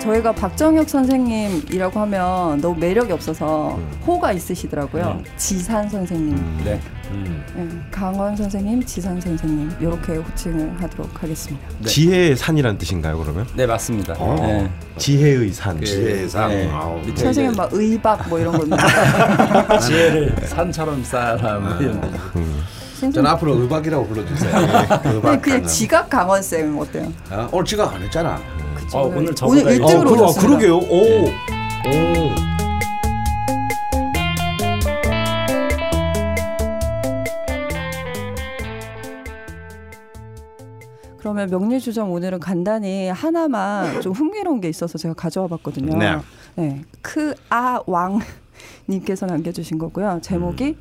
[0.00, 3.90] 저희가 박정혁 선생님이라고 하면 너무 매력이 없어서 음.
[4.06, 5.22] 호가 있으시더라고요.
[5.36, 6.80] 지산 선생님, 네.
[7.54, 11.68] 네, 강원 선생님, 지산 선생님 이렇게 호칭을 하도록 하겠습니다.
[11.80, 11.88] 네.
[11.88, 13.46] 지혜의 산이란 뜻인가요, 그러면?
[13.54, 14.14] 네 맞습니다.
[14.18, 14.36] 어.
[14.40, 14.70] 네.
[14.96, 15.78] 지혜의 산.
[15.78, 16.48] 그, 지혜의 산.
[16.48, 16.70] 네.
[16.70, 16.98] 아우.
[17.00, 18.76] 밑에 선생님 막 의박 뭐 이런 겁니다.
[19.80, 22.02] 지혜를 산처럼 쌓아라 뭐 이런.
[22.36, 22.62] 음.
[23.12, 24.52] 전 앞으로 의박이라고 불러주세요.
[24.60, 25.42] 네, 의박.
[25.42, 27.10] 그냥 지각 강원 쌤 어때요?
[27.30, 28.38] 아, 오늘 지각 안 했잖아.
[28.92, 30.40] 어, 오늘 오늘 저보다 1등으로 그러, 오셨습니다.
[30.40, 30.76] 그러 게요.
[30.78, 31.26] 오.
[31.26, 32.50] 오.
[41.18, 45.96] 그러면 명리주점 오늘은 간단히 하나만 좀 흥미로운 게 있어서 제가 가져와 봤거든요.
[45.96, 46.16] 네.
[46.56, 46.82] 네.
[47.02, 48.18] 크아왕
[48.88, 50.18] 님께서 남겨주신 거고요.
[50.22, 50.76] 제목이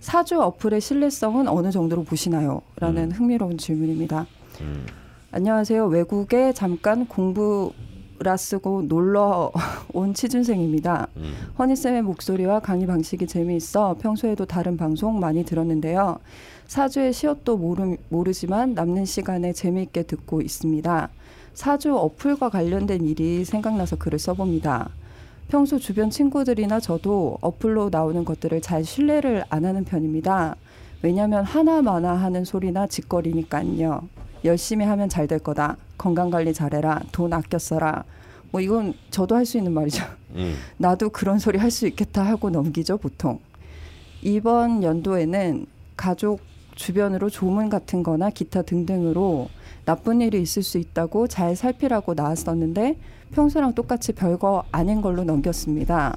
[0.00, 2.60] 사주 어플의 신뢰성은 어느 정도로 보시나요?
[2.76, 4.26] 라는 흥미로운 질문입니다.
[5.36, 5.88] 안녕하세요.
[5.88, 7.70] 외국에 잠깐 공부
[8.20, 9.52] 라 쓰고 놀러
[9.92, 11.08] 온 취준생입니다.
[11.58, 16.20] 허니쌤의 목소리와 강의 방식이 재미있어 평소에도 다른 방송 많이 들었는데요.
[16.66, 21.10] 사주의 시옷도 모르, 모르지만 남는 시간에 재미있게 듣고 있습니다.
[21.52, 24.88] 사주 어플과 관련된 일이 생각나서 글을 써봅니다.
[25.48, 30.56] 평소 주변 친구들이나 저도 어플로 나오는 것들을 잘 신뢰를 안 하는 편입니다.
[31.02, 34.08] 왜냐하면 하나마나 하는 소리나 짓거리니까요.
[34.44, 35.76] 열심히 하면 잘 될 거다.
[35.98, 37.00] 건강 관리 잘해라.
[37.12, 38.04] 돈 아껴 써라.
[38.50, 40.04] 뭐 이건 저도 할 수 있는 말이죠.
[40.34, 40.54] 음.
[40.78, 43.40] 나도 그런 소리 할 수 있겠다 하고 넘기죠 보통.
[44.22, 46.40] 이번 연도에는 가족
[46.74, 49.48] 주변으로 조문 같은 거나 기타 등등으로
[49.84, 52.98] 나쁜 일이 있을 수 있다고 잘 살피라고 나왔었는데
[53.32, 56.16] 평소랑 똑같이 별거 아닌 걸로 넘겼습니다.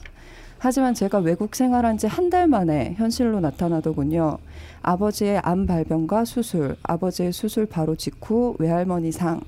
[0.60, 4.38] 하지만 제가 외국 생활한 지 한 달 만에 현실로 나타나더군요.
[4.82, 9.42] 아버지의 암 발병과 수술, 아버지의 수술 바로 직후 외할머니 상,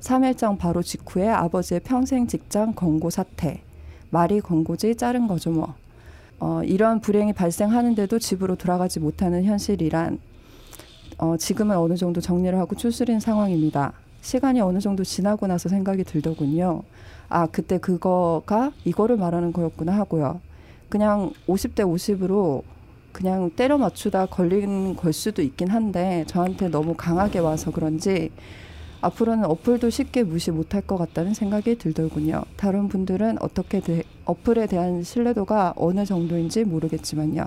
[0.00, 3.62] 3일장 바로 직후에 아버지의 평생 직장 권고 사태,
[4.10, 5.74] 말이 권고지 자른 거죠 뭐.
[6.40, 10.18] 어, 이러한 불행이 발생하는데도 집으로 돌아가지 못하는 현실이란
[11.18, 13.92] 어, 지금은 어느 정도 정리를 하고 추스린 상황입니다.
[14.22, 16.82] 시간이 어느 정도 지나고 나서 생각이 들더군요.
[17.28, 20.40] 아, 그때 그거가 이거를 말하는 거였구나 하고요.
[20.92, 22.64] 그냥 50대 50으로
[23.12, 28.30] 그냥 때려 맞추다 걸린 걸 수도 있긴 한데 저한테 너무 강하게 와서 그런지
[29.00, 32.42] 앞으로는 어플도 쉽게 무시 못할 것 같다는 생각이 들더군요.
[32.58, 37.46] 다른 분들은 어떻게 대, 어플에 대한 신뢰도가 어느 정도인지 모르겠지만요.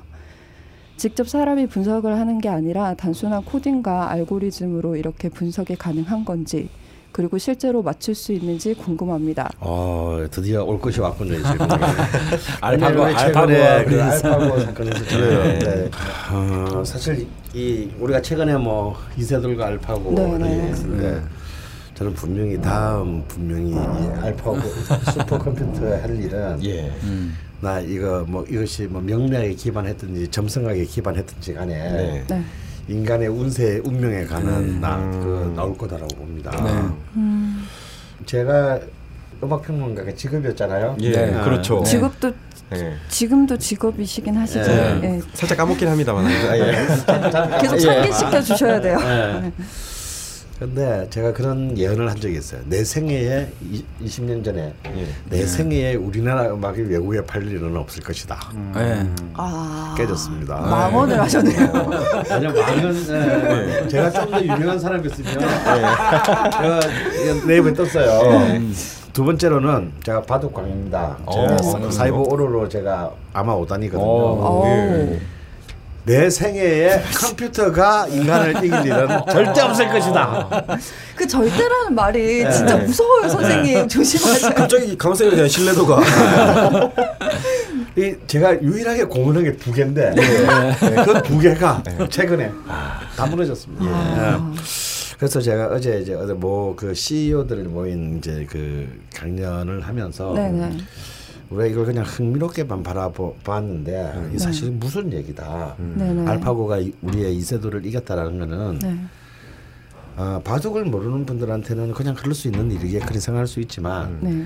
[0.97, 6.69] 직접 사람이 분석을 하는 게 아니라 단순한 코딩과 알고리즘으로 이렇게 분석이 가능한 건지
[7.15, 9.49] 그리고 실제로 맞출 수 있는지 궁금합니다.
[9.61, 11.35] 어, 드디어 올 것이 왔군요.
[11.35, 11.47] 이제.
[12.59, 15.91] 알파고 왜냐면 최근에 알파고와 그 알파고 사건에서 저는 네.
[16.33, 20.67] 어, 사실 이 우리가 최근에 뭐 이세돌과 알파고를 네, 네.
[20.67, 21.23] 얘기했는데
[21.93, 24.59] 저는 분명히 다음 분명히 이 알파고
[25.13, 26.93] 슈퍼컴퓨터에 할 일은 예.
[27.03, 27.37] 음.
[27.61, 32.43] 나 이거 뭐 이것이 뭐 명리학에 기반했든지 점성학에 기반했든지 간에 네.
[32.87, 32.93] 네.
[32.93, 34.79] 인간의 운세 운명에 관한 네.
[34.79, 36.51] 나, 그 나올 거다라고 봅니다.
[36.63, 36.71] 네.
[37.15, 37.67] 음,
[38.25, 38.79] 제가
[39.43, 40.97] 음악 평론가가 직업이었잖아요.
[41.01, 41.43] 예, 네.
[41.43, 41.79] 그렇죠.
[41.83, 41.91] 네.
[41.91, 42.31] 직업도
[42.73, 42.95] 예.
[43.09, 44.61] 지금도 직업이시긴 하시죠.
[44.61, 44.99] 네.
[45.03, 45.21] 예.
[45.33, 46.25] 살짝 까먹긴 합니다만.
[46.25, 46.87] 아, 예.
[47.61, 48.97] 계속 상기시켜 주셔야 돼요.
[50.59, 50.59] 네.
[50.59, 52.61] 근데 제가 그런 예언을 한 적이 있어요.
[52.65, 55.07] 내 생애에 이, 20년 전에 예.
[55.29, 58.37] 내 생애에 우리나라 음악이 외국에 팔릴 일은 없을 것이다.
[58.73, 59.05] 네.
[59.33, 60.55] 아, 깨졌습니다.
[60.61, 61.89] 망언을 하셨네요.
[62.29, 62.95] 왜냐면 많은
[63.83, 66.79] 예, 제가 좀 더 유명한 사람이 있으면 제가
[67.47, 68.61] 네이버에 떴어요.
[69.11, 71.17] 두 번째로는 제가 바둑광입니다.
[71.31, 71.57] 제가 어.
[71.57, 74.05] 사- 사이버 오로로 제가 아마 오단이거든요.
[76.05, 80.65] 내 생애에 컴퓨터가 인간을 이길 일은 절대 없을 것이다.
[81.15, 82.51] 그 절대라는 말이 네.
[82.51, 83.87] 진짜 무서워요, 선생님.
[83.89, 84.53] 조심하세요.
[84.53, 86.01] 갑자기 강원생에 대한 신뢰도가.
[87.97, 90.13] 이 제가 유일하게 공헌한 게 부계인데
[91.05, 92.51] 그 부계가 최근에
[93.15, 93.85] 다 무너졌습니다.
[93.85, 94.55] 예.
[95.17, 100.77] 그래서 제가 어제 이제 어제 뭐 그 CEO들 모인 이제 그 강연을 하면서 네네.
[101.49, 105.75] 우리가 이걸 그냥 흥미롭게만 바라봤는데 이 사실 무슨 얘기다.
[105.77, 106.27] 네네.
[106.29, 108.97] 알파고가 이- 우리의 이세돌을 이겼다라는 거는 네.
[110.17, 114.45] 아, 바둑을 모르는 분들한테는 그냥 그럴 수 있는 일이게 그렇게 생각할 수 있지만 네.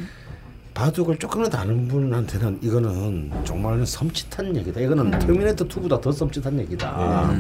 [0.74, 4.80] 바둑을 조금이라도 아는 분한테는 이거는 정말 섬찟한 얘기다.
[4.82, 7.34] 이거는 터미네이터 2보다 더 섬찟한 얘기다.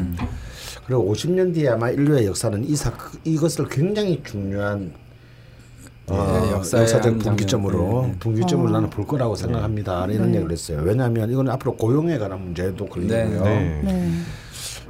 [0.86, 2.92] 그리고 50년 뒤에 아마 인류의 역사는 이 사,
[3.24, 4.92] 이것을 굉장히 중요한
[6.12, 8.02] 어, 예, 역사의 역사적 한 분기점으로 장면.
[8.02, 8.20] 네, 네.
[8.20, 8.72] 분기점으로 어.
[8.72, 10.06] 나는 볼 거라고 생각합니다.
[10.08, 10.38] 이런 네.
[10.38, 10.82] 얘기를 했어요.
[10.84, 13.44] 왜냐하면 이건 앞으로 고용에 관한 문제도 걸리고요.
[13.44, 13.82] 네.
[13.84, 14.12] 네.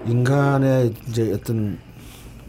[0.06, 1.78] 인간의 이제 어떤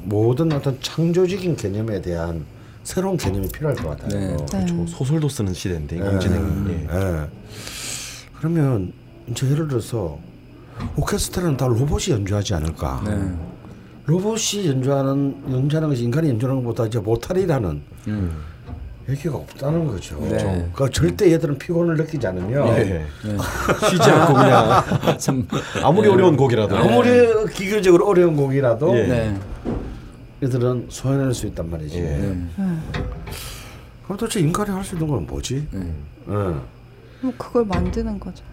[0.03, 2.45] 모든 어떤 창조적인 개념에 대한
[2.85, 4.37] 새로운 개념이 필요할 것 같아요.
[4.37, 4.65] 네.
[4.67, 4.87] 네.
[4.87, 6.01] 소설도 쓰는 시대인데 예.
[6.01, 6.87] 인공지능이.
[8.39, 8.93] 그러면
[9.29, 10.19] 이제 예를 들어서
[10.97, 13.03] 오케스트라는 다 로봇이 연주하지 않을까?
[13.05, 13.21] 네.
[14.07, 18.33] 로봇이 연주하는 연주하는 것이 인간이 연주하는 것보다 이제 못하리라는 음.
[19.11, 20.19] 얘기가 없다는 거죠.
[20.21, 20.37] 네.
[20.39, 23.05] 그러니까 절대 얘들은 피곤을 느끼지 않으면 예.
[23.91, 24.85] 쉬지 않고 그냥
[25.19, 25.47] 참.
[25.83, 26.15] 아무리 네.
[26.15, 27.11] 어려운 곡이라도 아무리
[27.53, 29.07] 기계적으로 어려운 곡이라도 예.
[29.07, 29.37] 네.
[30.43, 31.99] 얘들은 소화해낼 수 있단 말이지.
[31.99, 32.03] 예.
[32.03, 32.47] 네.
[34.05, 35.67] 그럼 도대체 인간이 할 수 있는 건 뭐지?
[35.71, 35.81] 네.
[36.29, 36.33] 예.
[37.23, 38.45] 뭐 그걸 만드는 거죠.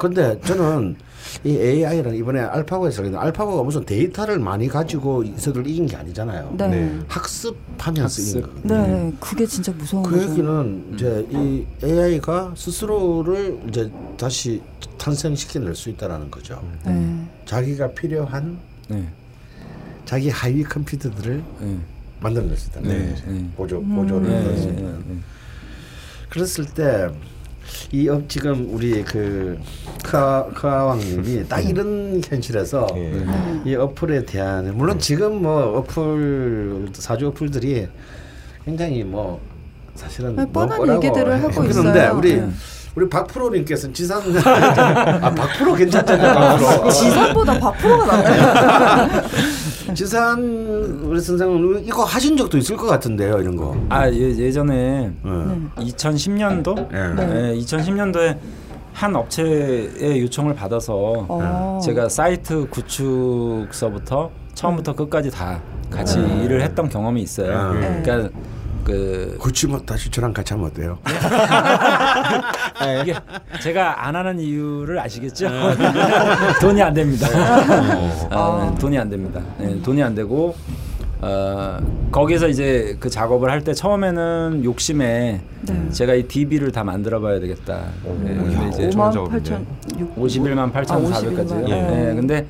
[0.00, 0.06] 예.
[0.08, 0.96] 근데 저는
[1.44, 6.54] 이 AI는 이번에 알파고에서 알파고가 무슨 데이터를 많이 가지고 이석을 이긴 게 아니잖아요.
[6.56, 6.68] 네.
[6.68, 6.76] 네.
[6.86, 7.00] 네.
[7.06, 8.66] 학습하면서 이긴 학습.
[8.66, 9.12] 거.
[9.20, 10.30] 그게 진짜 무서운 그 거죠.
[10.30, 14.62] 얘기는 이제 이 AI가 스스로를 이제 다시
[14.96, 16.62] 탄생시켜낼 수 있다라는 거죠.
[16.86, 17.26] 네.
[17.44, 18.58] 자기가 필요한
[18.88, 19.06] 네.
[20.06, 21.78] 자기 하위 컴퓨터들을 네.
[22.20, 23.10] 만들어낼 수 있다는 네.
[23.12, 23.26] 거죠.
[23.30, 23.50] 네.
[23.56, 24.42] 보조 보조를 네.
[24.42, 24.82] 네.
[24.82, 25.16] 네.
[26.30, 27.08] 그랬을 때.
[27.92, 29.58] 이 업 지금 우리 그
[30.04, 33.22] 크아 크아왕님이 딱 이런 현실에서 예.
[33.64, 37.88] 이 어플에 대한 물론 지금 뭐 어플 사주 어플들이
[38.64, 39.40] 굉장히 뭐
[39.94, 42.14] 사실은 뻔한 얘기들을 하고 그런데 있어요.
[42.16, 42.48] 우리 네.
[42.96, 44.20] 우리 박프로님께서는 지산
[45.22, 49.22] 아 박프로 괜찮잖아요 박프로 지산보다 바프로가 낫나요?
[49.94, 50.38] 지산
[51.04, 55.82] 우리 선생님 이거 하신 적도 있을 것 같은데요 이런 거 아 예, 예전에 예.
[55.82, 57.14] 2010년도 예.
[57.14, 57.54] 네.
[57.58, 58.36] 2010년도에
[58.92, 60.94] 한 업체의 요청을 받아서
[61.28, 61.80] 어.
[61.82, 65.60] 제가 사이트 구축서부터 처음부터 끝까지 다
[65.90, 66.44] 같이 네.
[66.44, 67.72] 일을 했던 경험이 있어요.
[67.74, 68.02] 네.
[68.02, 68.30] 그러니까
[68.84, 70.98] 그 그치 뭐 다시 저랑 같이 하면 어때요?
[73.02, 73.14] 이게
[73.62, 75.48] 제가 안 하는 이유를 아시겠죠?
[76.60, 77.28] 돈이 안 됩니다.
[78.30, 79.40] 아, 돈이 안 됩니다.
[79.58, 80.54] 네, 돈이 안 되고
[81.22, 81.78] 어,
[82.10, 85.90] 거기서 이제 그 작업을 할 때 처음에는 욕심에 네.
[85.90, 87.88] 제가 이 DB를 다 만들어봐야 되겠다.
[88.22, 89.50] 네, 근데 이제 5만 작업인데.
[89.50, 90.92] 8천 6 51만 8,400까지.
[90.92, 91.68] 아, 51만.
[91.68, 91.82] 네.
[91.82, 92.14] 네.
[92.14, 92.46] 근데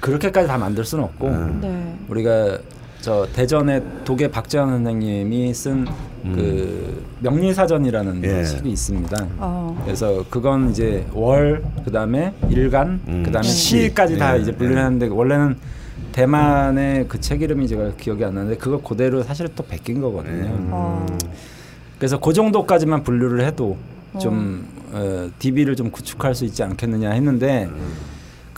[0.00, 1.30] 그렇게까지 다 만들 수는 없고
[1.60, 1.96] 네.
[2.08, 2.58] 우리가
[3.00, 5.86] 저 대전의 도계 박재환 선생님이 쓴
[6.22, 8.44] 그 명리사전이라는 예.
[8.44, 9.26] 책이 있습니다.
[9.38, 9.80] 어.
[9.86, 13.22] 그래서 그건 이제 월 그다음에 일간 음.
[13.24, 13.84] 그다음에 시.
[13.84, 14.42] 시까지 다 네.
[14.42, 15.56] 이제 분류를 하는데 원래는
[16.12, 20.50] 대만의 그 책 이름이 제가 기억이 안 나는데 그거 그대로 사실 또 베낀 거거든요.
[20.70, 21.06] 어.
[21.96, 23.78] 그래서 그 정도까지만 분류를 해도
[24.20, 27.70] 좀 어, DB를 좀 구축할 수 있지 않겠느냐 했는데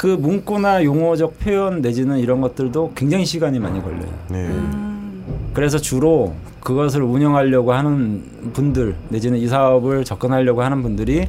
[0.02, 4.12] 그 문구나 용어적 표현 내지는 이런 것들도 굉장히 시간이 많이 걸려요.
[4.30, 4.50] 네.
[5.54, 8.20] 그래서 주로 그것을 운영하려고 하는
[8.52, 11.28] 분들 내지는 이 사업을 접근하려고 하는 분들이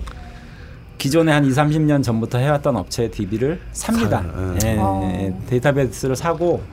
[0.98, 4.24] 기존에 한 2, 30년 전부터 해왔던 업체의 DB를 삽니다.
[4.24, 5.02] 사- 예, 어.
[5.20, 6.64] 예, 데이터베이스를 사고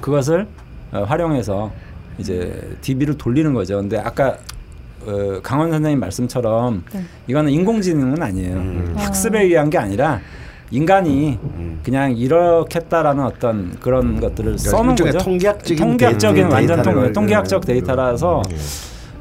[0.00, 0.48] 그것을
[0.90, 1.70] 어, 활용해서
[2.18, 3.76] 이제 DB를 돌리는 거죠.
[3.76, 4.38] 근데 아까
[5.06, 7.04] 어, 강원 선생님 말씀처럼 네.
[7.28, 8.56] 이거는 인공지능은 아니에요.
[8.56, 8.94] 음.
[8.96, 10.20] 학습에 의한 게 아니라
[10.74, 11.38] 인간이
[11.84, 15.24] 그냥 이렇겠다라는 어떤 그런 것들을 써놓은 일종의 거죠.
[15.24, 17.66] 통계학적인 통계학적인 데이- 완전 데이터를 통, 통계학적 음.
[17.66, 18.56] 데이터라서 예.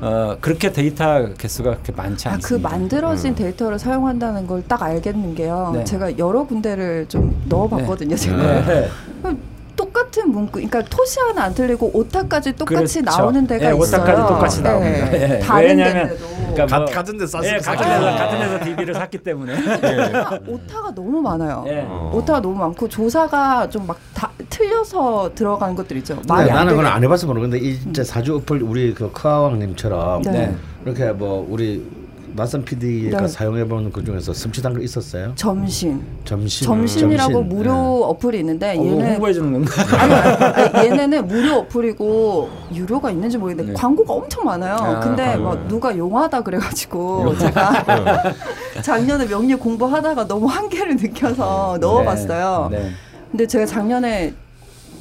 [0.05, 2.69] 어, 그렇게 데이터 개수가 그렇게 많지 아, 그 않습니다.
[2.69, 5.71] 만들어진 데이터를 사용한다는 걸 딱 알겠는 게요.
[5.75, 5.83] 네.
[5.83, 8.15] 제가 여러 군데를 좀 넣어봤거든요.
[8.15, 8.89] 제가 네.
[10.13, 13.17] 똑같은 문구, 그러니까 토시 하나 안 틀리고 오타까지 똑같이 그렇죠.
[13.21, 13.81] 나오는 데가 예, 있어요.
[14.01, 15.13] 오타까지 똑같이 나옵니다.
[15.13, 15.39] 예.
[15.39, 16.27] 다른 왜냐면 데인데도.
[16.53, 17.85] 그러니까 가- 뭐- 같은 데 샀을 예, 거 같은.
[17.85, 19.53] 데서 같은 데서 DB를 샀기 때문에.
[19.57, 21.65] 오타가, 오타가 너무 많아요.
[21.67, 21.85] 예.
[21.87, 22.11] 어.
[22.13, 26.15] 오타가 너무 많고 조사가 좀 막 다 틀려서 들어간 것들 있죠.
[26.15, 26.85] 네, 나는 그건.
[26.85, 30.31] 안 해봐서 모르는데 이 진짜 사주 어플 우리 그 크아왕님처럼 네.
[30.31, 30.55] 네.
[30.85, 31.83] 이렇게 뭐 우리
[32.35, 33.27] 낯선 PD가 네.
[33.27, 35.33] 사용해보는 그 중에서 슴칫한 거 있었어요?
[35.35, 36.01] 점심.
[36.25, 36.65] 점심.
[36.65, 37.49] 점심이라고 점심.
[37.49, 37.79] 무료 네.
[38.05, 39.71] 어플이 있는데 어, 얘는 홍보해 주는 건가?
[40.01, 43.79] 아니, 아니, 얘네는 무료 어플이고 유료가 있는지 모르겠는데 네.
[43.79, 44.75] 광고가 엄청 많아요.
[44.75, 45.43] 아, 근데 광고.
[45.43, 48.33] 뭐 누가 용하다 그래가지고 제가
[48.81, 52.69] 작년에 명리 공부하다가 너무 한계를 느껴서 넣어봤어요.
[52.71, 52.91] 네.
[53.31, 54.33] 근데 제가 작년에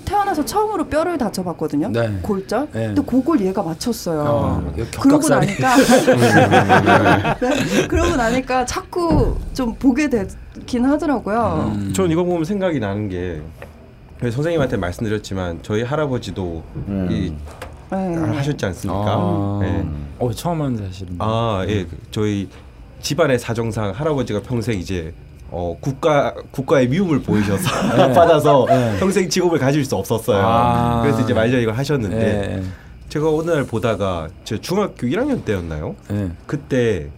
[0.04, 1.88] 태어나서 처음으로 뼈를 다쳐봤거든요.
[1.88, 2.18] 네.
[2.22, 2.68] 골절.
[2.72, 2.86] 네.
[2.88, 4.20] 근데 그걸 얘가 맞췄어요.
[4.20, 5.28] 어, 그러고.
[5.28, 5.76] 나니까
[7.40, 11.72] 네, 그러고 나니까 자꾸 좀 보게 되긴 하더라고요.
[11.74, 11.92] 음.
[11.94, 13.40] 전 이거 보면 생각이 나는 게
[14.20, 16.62] 선생님한테 말씀드렸지만 저희 할아버지도
[17.10, 17.32] 이
[17.90, 18.14] 네.
[18.16, 19.04] 하셨지 않습니까?
[19.06, 19.60] 아.
[19.64, 19.84] 예.
[20.18, 21.16] 어, 처음 하는 사실은.
[21.18, 21.84] 아, 예.
[21.84, 22.48] 그 저희
[23.00, 25.12] 집안의 사정상 할아버지가 평생 이제
[25.52, 27.68] 어, 국가 국가의 미움을 보이셔서
[28.14, 28.66] 받아서
[28.98, 30.38] 평생 직업을 가질 수 없었어요.
[30.38, 30.42] 네.
[30.44, 31.00] 아.
[31.02, 32.62] 그래서 이제 말려 이걸 하셨는데 예,
[33.10, 35.94] 제가 날 보다가 제 중학교 1학년 때였나요?
[36.10, 36.30] 예.
[36.46, 37.08] 그때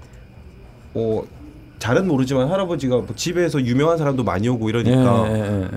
[0.95, 1.23] 어
[1.79, 5.23] 잘은 모르지만 할아버지가 뭐 집에서 유명한 사람도 많이 오고 이러니까.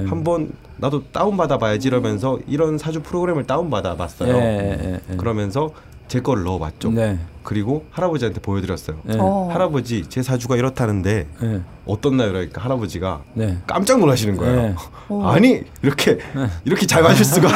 [0.07, 4.99] 한번 나도 다운 받아 봐야지 이러면서 이런 사주 프로그램을 다운 받아 봤어요.
[5.17, 5.71] 그러면서
[6.07, 6.91] 제 거를 넣어봤죠.
[6.91, 7.19] 네.
[7.43, 8.97] 그리고 할아버지한테 보여드렸어요.
[9.03, 9.15] 네.
[9.19, 9.49] 어.
[9.51, 11.61] 할아버지 제 사주가 이렇다는데 네.
[11.85, 12.29] 어떻나요?
[12.31, 13.57] 그러니까 할아버지가 네.
[13.65, 14.61] 깜짝 놀라시는 거예요.
[14.61, 14.75] 네.
[15.09, 15.29] 어.
[15.29, 16.17] 아니 이렇게
[16.65, 17.47] 이렇게 잘 맞을 수가.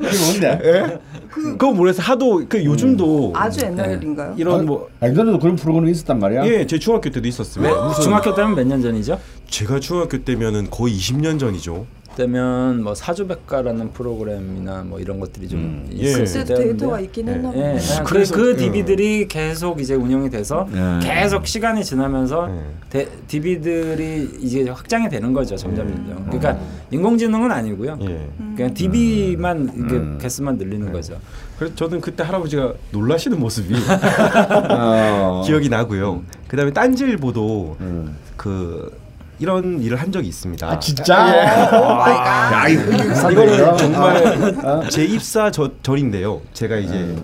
[0.00, 0.98] 이게 뭔데?
[1.30, 2.02] 그, 그거 모르겠어.
[2.02, 4.34] 하도 그 요즘도 아주 옛날 일인가요?
[4.36, 6.44] 이런 뭐 아니 너도 그런 프로그램이 있었단 말이야.
[6.46, 7.84] 예, 제 중학교 때도 있었어요.
[7.88, 9.18] 무슨 중학교 때면 몇 년 전이죠?
[9.48, 11.86] 제가 중학교 때면은 거의 20년 전이죠.
[12.18, 15.96] 때면 뭐 사주백과라는 프로그램이나 뭐 이런 것들이 좀 예.
[15.96, 17.78] 있을 그때도 때였는데 데이터가 있긴 했나 예.
[17.98, 18.56] 그, 그래서- 그 예.
[18.56, 20.98] DB들이 계속 이제 운영이 돼서 예.
[21.06, 22.60] 계속 시간이 지나면서 예.
[22.90, 26.24] 데, DB들이 이제 확장이 되는 거죠 점점 점점.
[26.24, 26.58] 그러니까
[26.90, 27.98] 인공지능은 아니고요.
[28.02, 28.28] 예.
[28.56, 31.16] 그냥 DB만 이게 개수만 늘리는 거죠.
[31.56, 33.74] 그래서 저는 그때 할아버지가 놀라시는 모습이
[34.70, 35.42] 어.
[35.46, 36.22] 기억이 나고요.
[36.48, 38.16] 그다음에 딴지일보도 음.
[38.36, 38.90] 그
[39.38, 40.66] 이런 일을 한 적이 있습니다.
[40.68, 41.70] 아 진짜?
[41.72, 42.52] Oh my God.
[42.52, 46.40] 야 이거 이거는 정말 제 입사 저, 전인데요.
[46.52, 47.14] 제가 이제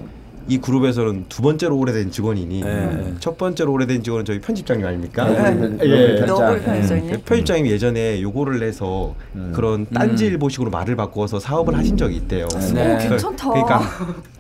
[0.46, 3.14] 이 그룹에서는 두 번째로 오래된 직원이니 네.
[3.20, 5.24] 첫 번째로 오래된 직원은 저희 편집장님 아닙니까?
[5.28, 5.78] 네.
[5.82, 6.20] 예.
[6.26, 7.20] 너부리 그 편집장님.
[7.24, 9.14] 편집장님이 예전에 요거를 내서
[9.52, 12.46] 그런 딴지일보식으로 말을 바꿔서 사업을 하신 적이 있대요.
[12.74, 12.94] 네.
[12.94, 13.48] 오, 괜찮다.
[13.50, 13.82] 그러니까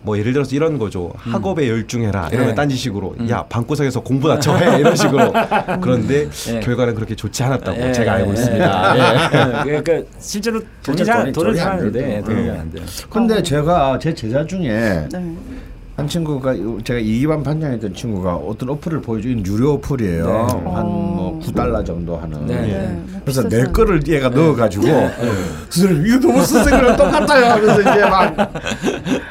[0.02, 1.12] 뭐 예를 들어서 이런 거죠.
[1.16, 2.28] 학업에 열중해라.
[2.28, 2.54] 이러면 네.
[2.54, 5.32] 딴지식으로 야 방구석에서 공부나 쳐해 이런 식으로.
[5.80, 6.60] 그런데 네.
[6.60, 8.96] 결과는 그렇게 좋지 않았다고 예, 제가 알고 예, 있습니다.
[8.96, 9.60] 예.
[9.70, 9.80] 예.
[9.82, 12.24] 그러니까 실제로 돈이 돈이- 돈을 돈이 안 잘하는데 되죠.
[12.26, 12.50] 돈이 예.
[12.50, 12.82] 안 돼요.
[13.08, 15.08] 근데 제가 제 제자 중에 네.
[15.96, 20.26] 한 친구가 제가 이기반 판장했던 친구가 어떤 어플을 보여준 유료 어플이에요.
[20.26, 20.32] 네.
[20.72, 22.46] 한뭐 9달러 정도 하는.
[22.46, 22.54] 네.
[22.62, 23.02] 네.
[23.12, 23.72] 뭐 그래서 내 비싸잖아요.
[23.72, 24.86] 거를 얘가 넣어가지고
[25.70, 28.36] 선생님 이거 너무 선생님이랑 똑같아요 하면서 이제 막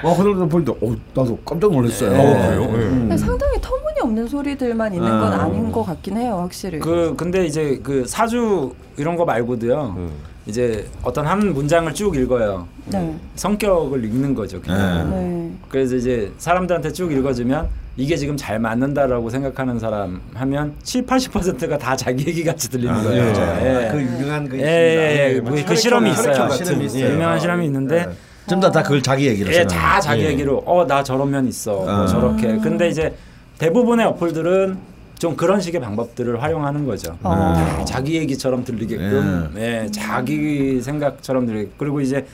[0.04, 2.12] 와, 그러면서 보니까 어, 나도 깜짝 놀랐어요.
[2.12, 2.18] 네.
[2.56, 2.62] 어?
[2.62, 2.78] 예.
[2.80, 5.44] 근데 상당히 터무니없는 소리들만 있는 건 아.
[5.44, 6.80] 아닌 것 같긴 해요, 확실히.
[6.80, 9.96] 그 근데 이제 그 사주 이런 거 말고도요.
[9.98, 10.12] 음.
[10.46, 12.68] 이제 어떤 한 문장을 쭉 읽어요.
[12.88, 13.16] 네.
[13.36, 14.62] 성격을 읽는 거죠.
[14.62, 15.10] 그냥.
[15.10, 15.52] 네.
[15.70, 21.96] 그래서 이제 사람들한테 쭉 읽어주면 이게 지금 잘 맞는다라고 생각하는 사람 하면 7, 80%가 다
[21.96, 23.24] 자기 얘기 같이 들리는 아, 거예요.
[23.24, 23.86] 예.
[23.88, 23.92] 예.
[23.92, 25.40] 그 유명한 그 예, 예, 예.
[25.40, 26.34] 뭐 그, 그 혈액형, 실험이 있어요.
[26.34, 27.06] 같은, 실험이 있어요.
[27.06, 27.12] 예.
[27.14, 28.14] 유명한 실험이 있는데 네.
[28.48, 29.64] 전부 다 그걸 자기 얘기로 예.
[29.66, 30.30] 다 자기 예.
[30.30, 32.06] 얘기로 어 나 저런 면 있어 뭐 아.
[32.08, 33.14] 저렇게 근데 이제
[33.60, 34.78] 대부분의 어플들은
[35.24, 37.18] 좀 그런 식의 방법들을 활용하는 거죠.
[37.24, 37.54] 어.
[37.56, 42.26] 다 자기 얘기처럼 들리게끔 예, 자기 생각처럼 들리 그리고 이제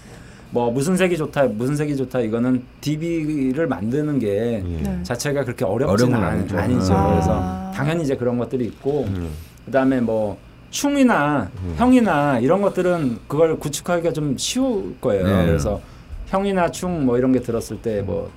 [0.49, 4.99] 뭐 무슨 색이 좋다 무슨 색이 좋다 이거는 DB를 만드는 게 네.
[5.03, 6.57] 자체가 그렇게 어렵지는 아니, 아니죠.
[6.57, 6.93] 아니죠.
[6.95, 7.11] 아.
[7.11, 9.29] 그래서 당연히 이제 그런 것들이 있고 음.
[9.65, 10.39] 그다음에 뭐
[10.71, 15.27] 충이나 형이나 이런 것들은 그걸 구축하기가 좀 쉬울 거예요.
[15.27, 15.45] 네.
[15.45, 15.79] 그래서
[16.25, 18.31] 형이나 충뭐 이런 게 들었을 때뭐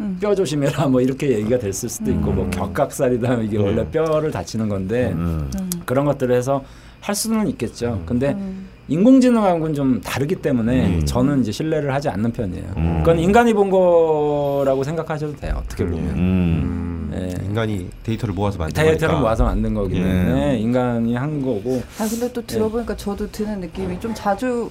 [0.00, 0.16] 음.
[0.20, 3.62] 뼈 조심해라 뭐 이렇게 얘기가 됐을 수도 있고 뭐 격각살이다 이게 네.
[3.64, 5.50] 원래 뼈를 다치는 건데 음.
[5.84, 6.64] 그런 것들을 해서
[7.00, 8.02] 할 수는 있겠죠.
[8.06, 8.68] 근데 음.
[8.88, 11.06] 인공지능하고는 좀 다르기 때문에 음.
[11.06, 12.64] 저는 이제 신뢰를 하지 않는 편이에요.
[12.76, 12.98] 음.
[13.00, 15.62] 그건 인간이 본 거라고 생각하셔도 돼요.
[15.64, 16.04] 어떻게 보면.
[16.10, 16.16] 음.
[16.18, 17.44] 음, 예.
[17.44, 19.20] 인간이 데이터를 모아서 만든 데이터를 거니까.
[19.20, 20.02] 모아서 만든 거기 예.
[20.02, 24.70] 때문에 인간이 한 거고 아 근데 또 들어보니까 저도 드는 느낌이 좀 자주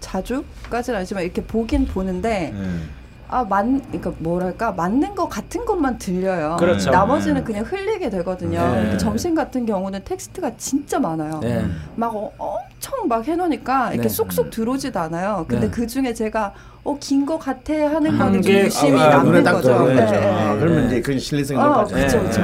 [0.00, 2.88] 자주까지는 아니지만 이렇게 보긴 보는데 음.
[3.30, 6.56] 아, 맞, 그러니까 뭐랄까 맞는 것 같은 것만 들려요.
[6.58, 6.90] 그렇죠.
[6.90, 7.44] 나머지는 네.
[7.44, 8.60] 그냥 흘리게 되거든요.
[8.74, 8.98] 네.
[8.98, 11.38] 점심 같은 경우는 텍스트가 진짜 많아요.
[11.40, 11.64] 네.
[11.94, 14.14] 막 어, 엄청 막 해놓으니까 이렇게 네.
[14.14, 15.46] 쏙쏙 들어오지도 않아요.
[15.48, 15.70] 근데 네.
[15.70, 19.74] 그 중에 제가 어긴거 같아 하는 한 거는 유심히 아, 남는 거죠.
[19.74, 20.58] 아, 네.
[20.58, 20.98] 그러면 네.
[20.98, 22.22] 이제 신뢰성이 어, 높아져.
[22.22, 22.40] 그쵸.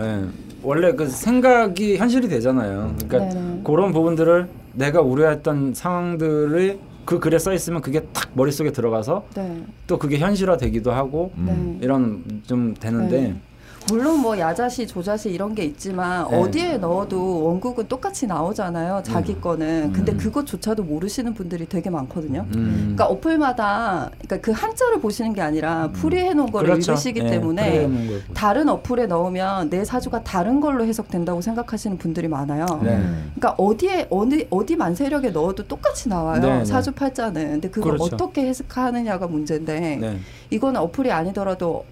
[0.00, 0.24] 예.
[0.62, 2.94] 원래 그 생각이 현실이 되잖아요.
[3.08, 3.40] 그러니까.
[3.64, 9.64] 그런 부분들을 내가 우려했던 상황들이 그 글에 써 있으면 그게 딱 머릿속에 들어가서 네.
[9.86, 11.78] 또 그게 현실화 되기도 하고 네.
[11.80, 13.40] 이런 좀 되는데 네.
[13.88, 16.36] 물론 뭐 야자시, 조자시 이런 게 있지만 네.
[16.36, 19.02] 어디에 넣어도 원국은 똑같이 나오잖아요.
[19.04, 19.92] 자기 거는.
[19.92, 22.46] 근데 그것조차도 모르시는 분들이 되게 많거든요.
[22.54, 22.94] 음.
[22.94, 26.92] 그러니까 어플마다 그러니까 그 한자를 보시는 게 아니라 풀이해 놓은 거를 그렇죠.
[26.92, 27.88] 읽으시기 예, 때문에.
[28.34, 32.66] 다른 어플에 넣으면 내 사주가 다른 걸로 해석된다고 생각하시는 분들이 많아요.
[32.82, 33.00] 네.
[33.34, 36.40] 그러니까 어디에 어디 어디 만세력에 넣어도 똑같이 나와요.
[36.40, 36.64] 네, 네.
[36.64, 37.50] 사주 팔자는.
[37.52, 38.14] 근데 그걸 그렇죠.
[38.14, 40.18] 어떻게 해석하느냐가 문제인데 네.
[40.50, 41.84] 이거는 어플이 아니더라도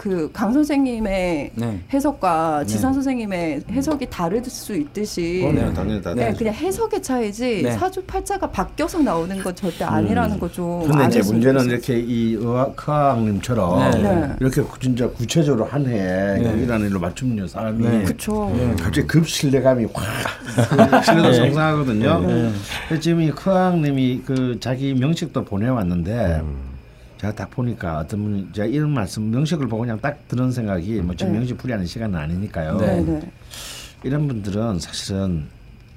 [0.00, 1.80] 그 강 선생님의 네.
[1.92, 2.66] 해석과 네.
[2.66, 5.74] 지산 선생님의 해석이 다를 수 있듯이 그럼요, 네.
[5.74, 6.14] 당연히 다.
[6.14, 6.32] 네.
[6.32, 7.72] 그냥 해석의 차이지 네.
[7.72, 14.02] 사주 팔자가 바뀌어서 나오는 건 절대 아니라는 거좀 근데 이제 문제는 이렇게 이 의학학님처럼 네.
[14.02, 14.32] 네.
[14.40, 16.62] 이렇게 구- 진짜 구체적으로 한해 네.
[16.62, 18.02] 이라는 일로 맞춤 사람이 네.
[18.04, 18.50] 그렇죠.
[18.80, 20.04] 갑자기 급 신뢰감이 확
[21.04, 22.22] 신뢰도 상승하거든요.
[22.88, 26.40] 그래서 지금 이 크학님이 그 자기 명식도 보내왔는데
[27.20, 31.14] 제가 딱 보니까 어떤 분이 제가 이런 말씀 명식을 보고 그냥 딱 드는 생각이 뭐
[31.14, 31.38] 지금 네.
[31.38, 32.78] 명식 풀이하는 시간은 아니니까요.
[32.78, 33.32] 네, 네.
[34.02, 35.44] 이런 분들은 사실은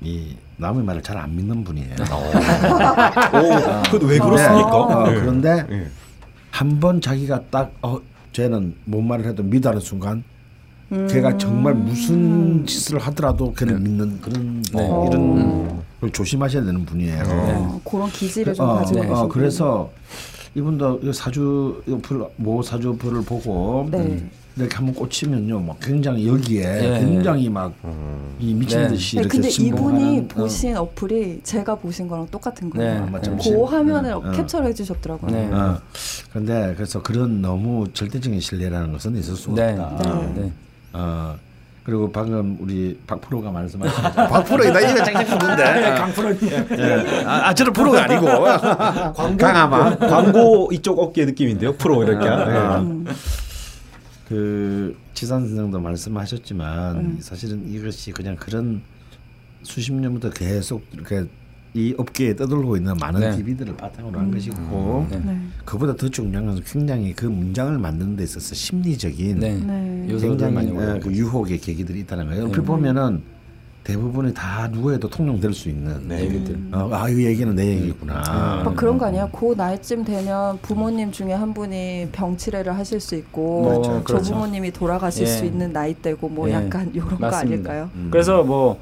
[0.01, 1.93] 이 남의 말을 잘 안 믿는 분이에요.
[1.93, 4.77] 오, 그것도 왜 그렇습니까?
[4.77, 5.15] 어, 네.
[5.21, 5.87] 그런데 네.
[6.51, 8.01] 한번 자기가 딱 어,
[8.33, 10.25] 쟤는 뭔 말을 해도 믿어하는 순간
[11.09, 14.71] 걔가 정말 무슨 짓을 하더라도 걔를 믿는 그런 네.
[14.73, 17.23] 뭐 이런 걸 조심하셔야 되는 분이에요.
[17.25, 19.07] 어, 그런 기질을 좀 어, 가지고 네.
[19.07, 19.89] 계신 어, 그래서
[20.55, 23.97] 이분도 이 사주 어플, 모 사주 어플을 보고 네.
[23.97, 26.99] 음, 이렇게 한번 꽂히면요, 막 굉장히 여기에 네.
[26.99, 27.73] 굉장히 막이
[28.39, 28.87] 미친 네.
[28.87, 30.27] 듯이 네, 이렇게 근데 이분이 어.
[30.27, 33.05] 보신 어플이 제가 보신 거랑 똑같은 거예요.
[33.05, 33.11] 네.
[33.11, 33.35] 맞죠.
[33.37, 34.31] 그 화면을 어.
[34.31, 35.31] 캡처를 해주셨더라고요.
[35.31, 35.51] 네.
[35.51, 35.79] 어.
[36.31, 39.75] 근데 그래서 그런 너무 절대적인 신뢰라는 것은 있을 수 네.
[39.79, 40.33] 없다.
[40.35, 40.51] 네.
[40.93, 41.35] 어.
[41.83, 45.63] 그리고 방금 우리 박 프로가 말씀하신 박 프로 나 이거 짱짱 부는데
[45.95, 47.27] 강 프로님.
[47.27, 48.25] 아, 아 저는 프로가 아니고
[49.37, 51.75] 강아마 광고 이쪽 어깨 느낌인데요.
[51.75, 52.27] 프로 이렇게.
[52.27, 53.03] 음.
[53.03, 53.13] 네.
[54.29, 57.17] 그 지산 선생도 말씀하셨지만 음.
[57.21, 58.81] 사실은 이것이 그냥 그런
[59.63, 61.25] 수십 년부터 계속 이렇게
[61.75, 63.35] 이 업계에 떠돌고 있는 많은 네.
[63.37, 65.21] DB들을 바탕으로 한 것이고 네.
[65.25, 65.37] 네.
[65.65, 69.57] 그보다 더 중요한 것은 굉장히 그 문장을 만드는 데 있어서 심리적인 네.
[69.57, 70.17] 네.
[70.19, 72.43] 굉장히 많이 어, 올라오고 그 유혹의 계기들이 있다는 거예요.
[72.43, 72.49] 네.
[72.49, 73.23] 얼핏 보면은
[73.83, 76.21] 대부분이 다 누구에도 통용될 수 있는 네.
[76.21, 76.57] 얘기들.
[76.71, 78.61] 어, 아, 이 얘기는 내 얘기구나.
[78.63, 79.27] 막 그런 거 아니야?
[79.31, 84.23] 그 나이쯤 되면 부모님 중에 한 분이 병치레를 하실 수 있고 그렇죠, 그렇죠.
[84.25, 85.27] 조부모님이 돌아가실 예.
[85.27, 86.53] 수 있는 나이대고 뭐 예.
[86.53, 87.39] 약간 이런 거 맞습니다.
[87.39, 87.89] 아닐까요?
[87.95, 88.07] 음.
[88.11, 88.79] 그래서 뭐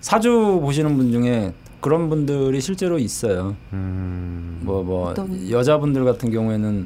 [0.00, 1.52] 사주 보시는 분 중에
[1.86, 3.54] 그런 분들이 실제로 있어요.
[3.72, 4.58] 음.
[4.64, 6.84] 뭐뭐 어떤- 여자분들 같은 경우에는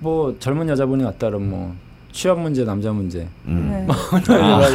[0.00, 1.74] 뭐 젊은 여자분이 왔다 그러면 뭐
[2.12, 3.86] 취업 문제, 남자 문제, 음.
[3.88, 3.92] 네.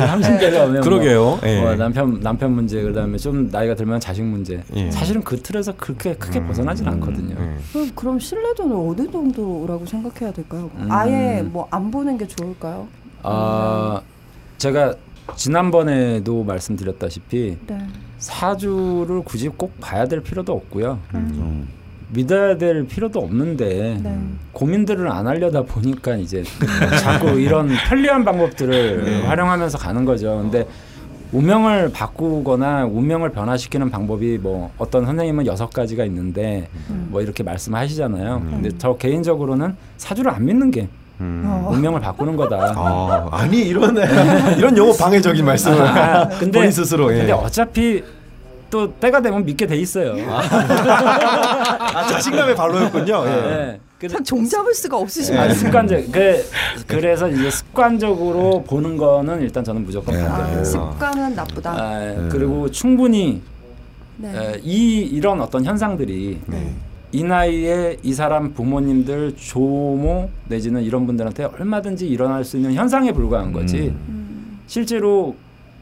[0.07, 1.21] 삼십 대가 오면 그러게요.
[1.21, 1.61] 뭐, 예.
[1.61, 4.63] 뭐 남편 남편 문제 그다음에 좀 나이가 들면 자식 문제.
[4.75, 4.89] 예.
[4.89, 7.35] 사실은 그 틀에서 그렇게 크게 벗어나진 않거든요.
[7.39, 7.55] 예.
[7.71, 10.71] 그럼, 그럼 신뢰도는 어느 정도라고 생각해야 될까요?
[10.77, 10.87] 음.
[10.91, 12.87] 아예 뭐 안 보는 게 좋을까요?
[13.21, 14.01] 아
[14.57, 14.95] 제가
[15.35, 17.87] 지난번에도 말씀드렸다시피 네.
[18.19, 20.99] 사주를 굳이 꼭 봐야 될 필요도 없고요.
[21.15, 21.67] 음.
[22.11, 24.19] 믿어야 될 필요도 없는데 네.
[24.51, 26.43] 고민들을 안 하려다 보니까 이제
[27.01, 30.39] 자꾸 이런 편리한 방법들을 활용하면서 가는 거죠.
[30.41, 30.67] 근데
[31.31, 36.67] 운명을 바꾸거나 운명을 변화시키는 방법이 뭐 어떤 선생님은 여섯 가지가 있는데
[37.09, 38.41] 뭐 이렇게 말씀하시잖아요.
[38.49, 40.89] 근데 저 개인적으로는 사주를 안 믿는 게
[41.21, 41.43] 음.
[41.45, 41.69] 어.
[41.71, 42.73] 운명을 바꾸는 거다.
[42.75, 43.95] 아, 아니 이런
[44.57, 47.11] 이런 용어 방해적인 말씀을 아, 근데 본인 스스로.
[47.13, 47.17] 예.
[47.19, 48.03] 근데 어차피
[48.69, 50.15] 또 때가 되면 믿게 돼 있어요.
[50.29, 50.41] 아,
[52.09, 53.23] 자신감의 발로였군요.
[53.25, 53.29] 예.
[53.29, 54.07] 네.
[54.07, 56.11] 참 종잡을 수가 없으시면 아, 습관적.
[56.11, 56.45] 그
[56.87, 60.25] 그래서 이제 습관적으로 보는 거는 일단 저는 무조건 네.
[60.25, 60.59] 반대예요.
[60.61, 61.71] 아, 습관은 나쁘다.
[61.71, 63.41] 아, 그리고 충분히
[64.15, 64.53] 네.
[64.53, 66.73] 에, 이 이런 어떤 현상들이 네.
[67.11, 73.51] 이 나이에 이 사람 부모님들 조모 내지는 이런 분들한테 얼마든지 일어날 수 있는 현상에 불과한
[73.51, 74.59] 거지 음.
[74.67, 75.35] 실제로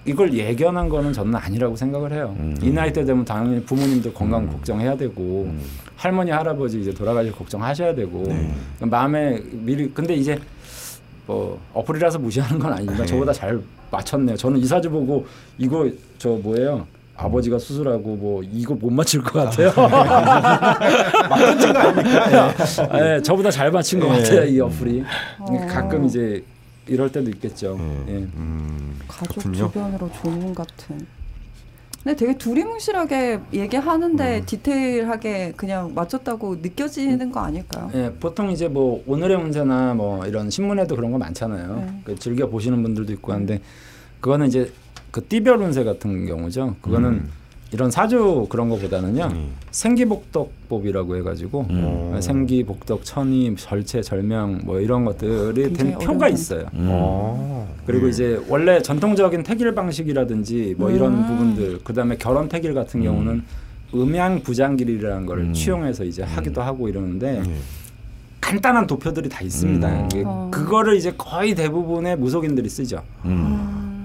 [0.05, 2.33] 이걸 예견한 거는 저는 아니라고 생각을 해요.
[2.39, 2.55] 음.
[2.61, 5.61] 이 나이 때 되면 당연히 부모님들 건강 걱정해야 되고 음.
[5.97, 8.53] 할머니 할아버지 이제 돌아가실 걱정하셔야 되고 네.
[8.79, 10.39] 마음에 미리 근데 이제
[11.25, 13.05] 뭐 어플이라서 무시하는 건 아니지만 네.
[13.05, 13.59] 저보다 잘
[13.91, 14.37] 맞췄네요.
[14.37, 15.25] 저는 이 사주 보고
[15.57, 16.87] 이거 저 뭐예요?
[17.17, 19.71] 아버지가 수술하고 뭐 이거 못 맞출 것 같아요.
[21.29, 22.53] 맞춘 거 아닙니까?
[22.93, 23.01] 예.
[23.01, 24.21] 네, 저보다 잘 맞춘 것 예.
[24.21, 25.03] 같아요 이 어플이.
[25.39, 25.67] 어.
[25.67, 26.43] 가끔 이제
[26.87, 27.77] 이럴 때도 있겠죠.
[28.07, 28.13] 예.
[28.13, 28.17] 예.
[28.19, 29.55] 음, 가족 그렇군요.
[29.67, 31.05] 주변으로 조문 같은.
[32.03, 37.89] 근데 되게 두리뭉실하게 얘기하는데 디테일하게 그냥 맞췄다고 느껴지는 거 아닐까요?
[37.95, 41.75] 예, 보통 이제 뭐 오늘의 운세나 뭐 이런 신문에도 그런 거 많잖아요.
[41.75, 42.01] 네.
[42.05, 43.59] 그 즐겨 보시는 분들도 있고 한데
[44.21, 44.71] 그거는 이제
[45.17, 46.75] 그 띠별 운세 같은 경우죠.
[46.79, 47.29] 그거는 음.
[47.73, 49.29] 이런 사주 그런 거보다는요.
[49.33, 49.49] 음.
[49.71, 52.17] 생기복덕법이라고 해가지고 음.
[52.21, 56.67] 생기복덕, 천이, 절체, 절명 뭐 이런 것들이 된 굉장히 표가 있어요.
[56.75, 56.87] 음.
[56.91, 57.67] 어.
[57.87, 58.09] 그리고 예.
[58.11, 61.25] 이제 원래 전통적인 태길 방식이라든지 뭐 이런 음.
[61.25, 63.43] 부분들 그다음에 결혼 태길 같은 경우는
[63.95, 65.53] 음양 부장길이라는 걸 음.
[65.53, 67.53] 취용해서 이제 하기도 하고 이러는데 예.
[68.39, 69.87] 간단한 도표들이 다 있습니다.
[69.89, 70.05] 음.
[70.05, 70.49] 이게 어.
[70.51, 73.01] 그거를 이제 거의 대부분의 무속인들이 쓰죠.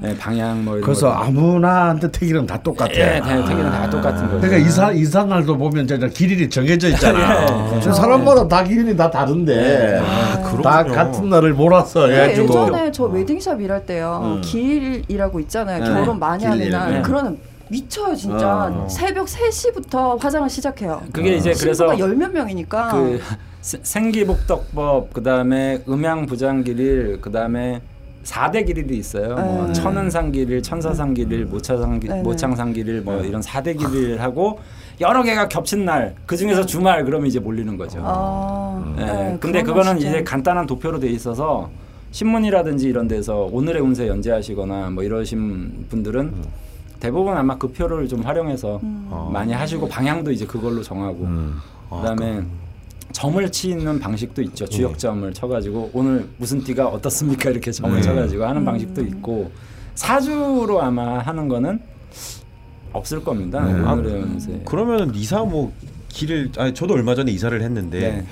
[0.02, 1.22] 네, 방향 뭐 이런 그래서 것들.
[1.28, 2.92] 아무나한테 태기는 다 똑같아.
[2.94, 4.40] 예, 다 태길은 다 똑같은 거죠.
[4.40, 7.46] 그러니까 이사 이사 날도 보면 진짜 길이 정해져 있잖아.
[7.76, 7.80] 예.
[7.80, 10.84] 저 사람마다 다 길이 다 다른데 아, 다.
[10.84, 14.40] 같은 날을 몰아서 근데 해가지고 예전에 저 웨딩샵 일할 때요 음.
[14.40, 15.90] 길이라고 있잖아요 네.
[15.90, 16.94] 결혼 많이 하는 길날 일.
[16.96, 17.02] 네.
[17.02, 17.38] 그러면
[17.68, 18.86] 미쳐요 진짜 어.
[18.88, 23.20] 새벽 3시부터 화장을 시작해요 그게 이제 그래서 열몇 명이니까 그
[23.60, 27.80] 세- 생기복덕법 그다음에 음양부장길일 그다음에
[28.22, 29.34] 사대 길일이 있어요.
[29.34, 29.72] 뭐 네.
[29.72, 32.22] 천은상길일, 천사상길일, 모차상길, 네, 네.
[32.22, 34.60] 모창상길일 뭐 이런 사대 길일 하고
[35.00, 38.00] 여러 개가 겹친 날, 그 중에서 주말 그러면 이제 몰리는 거죠.
[38.04, 41.70] 아, 예, 네, 근데 거 그거는 진짜- 이제 간단한 도표로 돼 있어서
[42.12, 46.34] 신문이라든지 이런 데서 오늘의 운세 연재하시거나 뭐 이러신 분들은
[47.00, 49.08] 대부분 아마 그 표를 좀 활용해서 음.
[49.32, 51.56] 많이 하시고 방향도 이제 그걸로 정하고 음.
[51.90, 52.42] 그다음에
[53.10, 54.66] 점을 치는 방식도 있죠.
[54.66, 59.50] 주역점을 쳐가지고 오늘 무슨 띠가 어떻습니까 이렇게 점을 쳐가지고 하는 방식도 있고
[59.94, 61.80] 사주로 아마 하는 거는
[62.92, 63.60] 없을 겁니다.
[63.60, 64.62] 아, 오늘의 운세.
[64.64, 65.72] 그러면은 이사 뭐
[66.08, 68.26] 길을 아니 저도 얼마 전에 이사를 했는데 네.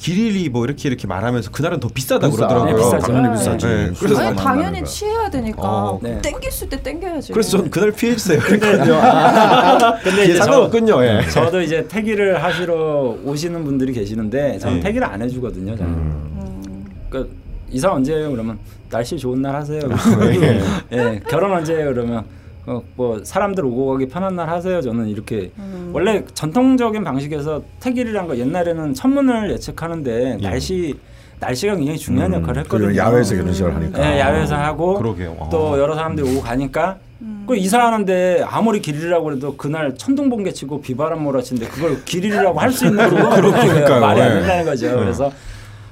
[0.00, 2.36] 길일이 뭐 이렇게 이렇게 말하면서 그날은 더 비싸다 비싸.
[2.46, 2.72] 그러더라고요.
[2.74, 3.06] 네, 비싸죠.
[3.06, 3.34] 당연히 네.
[3.34, 3.66] 비싸지.
[3.66, 4.84] 네, 술 그래서 아니 당연히.
[4.84, 6.18] 취해야 되니까 어, 네.
[6.22, 7.32] 땡겼을 때 땡겨야지.
[7.34, 8.40] 그래서 전 그날 피해주세요.
[8.40, 8.78] 근데
[10.02, 11.04] 근데 이제 저- 상관없군요.
[11.04, 11.20] 예.
[11.30, 14.80] 저도 이제 태기를 하시러 오시는 분들이 계시는데 저는 네.
[14.84, 15.76] 태기를 안 해주거든요.
[15.76, 15.92] 저는.
[15.92, 16.86] 음.
[17.10, 17.34] 그러니까
[17.70, 18.30] 이사 언제예요?
[18.30, 18.58] 그러면
[18.88, 19.80] 날씨 좋은 날 하세요.
[20.20, 20.60] 네.
[20.92, 21.92] 예, 결혼 언제예요?
[21.92, 22.24] 그러면
[22.70, 24.80] 어, 뭐 사람들 오고 가기 편한 날 하세요.
[24.80, 25.90] 저는 이렇게 음.
[25.92, 30.42] 원래 전통적인 방식에서 태기이란 거 옛날에는 천문을 예측하는데 예.
[30.42, 30.94] 날씨
[31.40, 32.96] 날씨가 굉장히 중요한 음, 역할을 했거든요.
[32.96, 33.98] 야외에서 결혼식을 하니까.
[34.14, 35.36] 예, 야외에서 하고 그러게요.
[35.40, 35.48] 아.
[35.50, 36.98] 또 여러 사람들이 오고 가니까
[37.48, 42.86] 그 이사하는데 아무리 길이라고 해도 그날 천둥 번개 치고 비바람 몰아치는데 그걸 길이라고 할 수
[42.86, 44.00] 있는 건 그러니까요.
[44.00, 44.34] 말이 안 예.
[44.34, 44.96] 된다는 거죠.
[44.96, 45.32] 그래서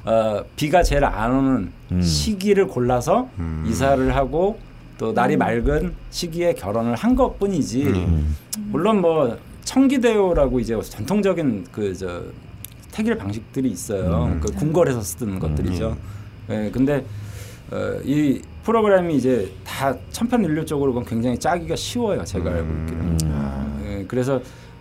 [0.04, 2.00] 어, 비가 제일 안 오는 음.
[2.00, 3.64] 시기를 골라서 음.
[3.68, 4.58] 이사를 하고
[4.98, 8.36] 또 날이 맑은 시기에 결혼을 한 것뿐이지 음.
[8.70, 12.22] 물론 뭐 청기대오라고 이제 전통적인 그 저
[12.98, 14.24] 태길 방식들이 있어요.
[14.24, 14.40] 음.
[14.40, 15.96] 그 궁궐에서 쓰는 것들이죠.
[16.50, 17.04] 예, 근데
[17.70, 22.24] 어, 이 프로그램이 이제 다 천편일률적으로 그건 굉장히 짜기가 쉬워요.
[22.24, 23.18] 제가 알고 있기로는.
[23.22, 23.84] 음.
[23.86, 24.40] 예, 그래서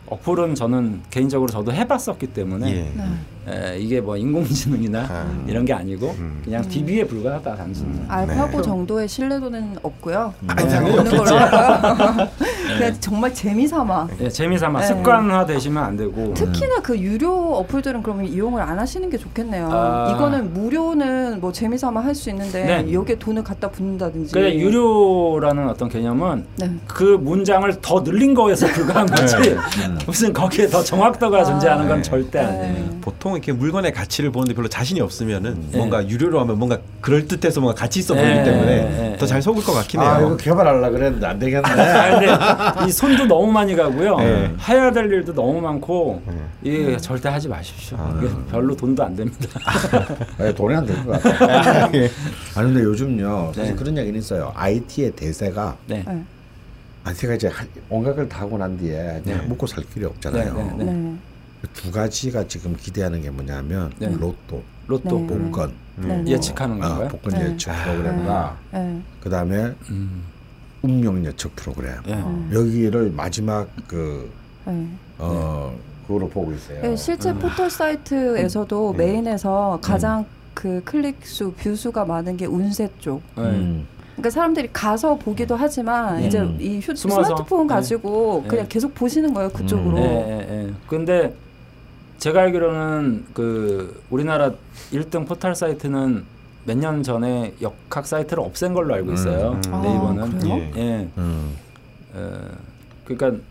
[0.09, 2.91] 어플은 저는 개인적으로 저도 해봤었기 때문에 예.
[2.95, 3.73] 네.
[3.73, 5.43] 에, 이게 뭐 인공지능이나 아.
[5.47, 6.41] 이런 게 아니고 음.
[6.43, 7.99] 그냥 DB에 불과하다 단순히.
[8.07, 8.63] 알파고 네.
[8.63, 10.33] 정도의 신뢰도는 없고요.
[10.47, 12.15] 아니, 어, 당연히 없는 걸로 하고요.
[12.15, 12.31] 네.
[12.77, 14.07] 그냥 정말 재미삼아.
[14.21, 14.87] 예, 재미삼아 네.
[14.87, 16.33] 습관화 되시면 안 되고.
[16.33, 19.69] 특히나 그 유료 어플들은 그러면 이용을 안 하시는 게 좋겠네요.
[19.71, 20.11] 아.
[20.15, 22.93] 이거는 무료는 뭐 재미삼아 할 수 있는데 네.
[22.93, 24.31] 여기에 돈을 갖다 붓는다든지.
[24.33, 26.71] 그냥 유료라는 어떤 개념은 네.
[26.87, 29.35] 그 문장을 더 늘린 거에서 불과한 거지
[30.07, 31.43] 무슨 거기에 더 정확도가 아.
[31.43, 32.01] 존재하는 건 네.
[32.01, 32.73] 절대 아니에요.
[32.73, 32.97] 네.
[33.01, 35.77] 보통 이렇게 물건의 가치를 보는데 별로 자신이 없으면은 네.
[35.77, 39.63] 뭔가 유료로 하면 뭔가 그럴 듯해서 뭔가 가치 있어 네, 보이기 때문에 네, 더잘 속을
[39.63, 40.09] 것 같긴 해요.
[40.09, 41.61] 아 이거 개발하려 그랬는데 안 되겠네.
[42.75, 44.17] 아, 이 손도 너무 많이 가고요.
[44.17, 44.53] 네.
[44.67, 46.33] 해야 될 일도 너무 많고 네.
[46.63, 47.97] 이게 절대 하지 마십시오.
[47.99, 48.19] 아.
[48.21, 49.59] 이게 별로 돈도 안 됩니다.
[50.39, 51.89] 아, 돈이 안될것 같아.
[51.95, 52.09] 예.
[52.55, 53.79] 아니 근데 요즘요 사실 네.
[53.79, 54.51] 그런 얘기는 있어요.
[54.55, 56.03] IT의 대세가 네.
[56.07, 56.23] 네.
[57.03, 59.35] IT가 이제 한- 온갖 걸다 하고 난 뒤에 네.
[59.47, 60.53] 먹고 살 길이 없잖아요.
[60.77, 61.15] 네, 네, 네.
[61.73, 64.07] 두 가지가 지금 기대하는 게 뭐냐면 네.
[64.09, 65.27] 로또, 로또 네.
[65.27, 66.23] 복권, 네.
[66.27, 67.07] 예측하는 아, 건가요?
[67.09, 67.51] 복권 네.
[67.51, 69.01] 예측 프로그램과 네.
[69.21, 70.23] 그 다음에 음.
[70.81, 72.13] 운명 예측 프로그램 예.
[72.13, 72.49] 음.
[72.53, 74.29] 여기를 마지막 그
[74.65, 74.87] 네.
[75.17, 75.73] 어,
[76.05, 76.81] 그거로 보고 있어요.
[76.81, 77.39] 네, 실제 음.
[77.39, 78.97] 포털 사이트에서도 음.
[78.97, 83.21] 메인에서 가장 그 클릭 수, 뷰 수가 많은 게 운세 쪽.
[83.35, 83.43] 네.
[83.43, 83.87] 음.
[84.13, 86.25] 그러니까 사람들이 가서 보기도 하지만 음.
[86.25, 86.95] 이제 이 휴.
[86.95, 87.73] 스마트폰 네.
[87.75, 88.49] 가지고 네.
[88.49, 89.97] 그냥 계속 보시는 거예요 그쪽으로.
[89.99, 90.73] 예, 예, 예.
[90.87, 91.35] 근데
[92.17, 94.51] 제가 알기로는 그 우리나라
[94.91, 96.25] 1등 포털 사이트는
[96.67, 99.59] 몇 년 전에 역학 사이트를 없앤 걸로 알고 있어요.
[99.67, 99.73] 음.
[99.73, 100.39] 아, 네이버는.
[100.39, 100.55] 그래요?
[100.75, 100.81] 예.
[100.81, 101.07] 예.
[101.17, 101.55] 음.
[102.13, 102.41] 어,
[103.05, 103.41] 그러니까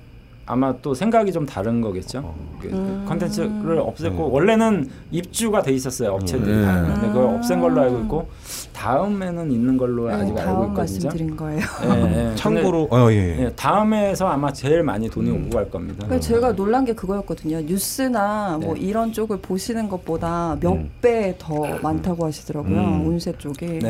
[0.47, 2.33] 아마 또 생각이 좀 다른 거겠죠.
[2.61, 3.05] 그 음.
[3.09, 4.33] 컨텐츠를 없앴고 음.
[4.33, 6.51] 원래는 입주가 돼 있었어요 업체들이.
[6.51, 6.65] 음.
[6.65, 6.83] 다.
[6.83, 7.35] 근데 그걸 음.
[7.37, 8.29] 없앤 걸로 알고 있고
[8.73, 10.73] 다음에는 있는 걸로 네, 아직 알고 있거든요.
[10.77, 11.61] 말씀드린 거예요.
[11.85, 12.01] 예, 예.
[12.01, 13.45] 근데, 참고로 어 예.
[13.45, 15.47] 예, 다음에서 아마 제일 많이 돈이 음.
[15.47, 16.05] 오고 갈 겁니다.
[16.05, 17.63] 그러니까 제가 놀란 게 그거였거든요.
[17.63, 18.81] 뉴스나 뭐 네.
[18.81, 20.91] 이런 쪽을 보시는 것보다 몇 음.
[21.03, 22.79] 배더 많다고 하시더라고요.
[22.79, 23.09] 음.
[23.09, 23.81] 운세 쪽이.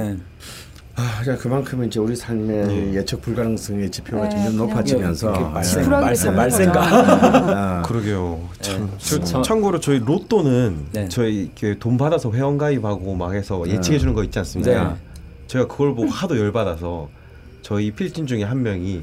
[0.96, 1.02] 네.
[1.02, 2.94] 아, 자 그만큼 이제 우리 삶의 예.
[2.94, 6.00] 예측 불가능성의 지표가 네, 점점 높아지면서 말씀가.
[6.80, 7.54] 거죠.
[7.54, 8.40] 아, 그러게요.
[8.61, 8.92] 참, 네.
[8.98, 11.09] 저- 저- 참고로 저희 로또는 네.
[11.09, 13.72] 저희 돈 받아서 회원 가입하고 막 해서 네.
[13.74, 14.85] 예측해 주는 거 있지 않습니까?
[14.88, 14.96] 네.
[15.48, 17.09] 제가 그걸 보고 하도 열받아서
[17.62, 19.02] 저희 필진 중에 한 명이